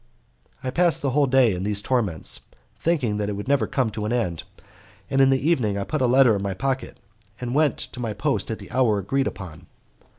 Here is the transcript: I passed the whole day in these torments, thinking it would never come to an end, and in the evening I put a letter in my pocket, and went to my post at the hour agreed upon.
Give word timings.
I 0.63 0.71
passed 0.71 1.03
the 1.03 1.11
whole 1.11 1.27
day 1.27 1.53
in 1.53 1.61
these 1.63 1.79
torments, 1.79 2.39
thinking 2.75 3.19
it 3.21 3.35
would 3.35 3.47
never 3.47 3.67
come 3.67 3.91
to 3.91 4.05
an 4.05 4.11
end, 4.11 4.41
and 5.11 5.21
in 5.21 5.29
the 5.29 5.47
evening 5.47 5.77
I 5.77 5.83
put 5.83 6.01
a 6.01 6.07
letter 6.07 6.35
in 6.35 6.41
my 6.41 6.55
pocket, 6.55 6.97
and 7.39 7.53
went 7.53 7.77
to 7.77 7.99
my 7.99 8.13
post 8.13 8.49
at 8.49 8.57
the 8.57 8.71
hour 8.71 8.97
agreed 8.97 9.27
upon. 9.27 9.67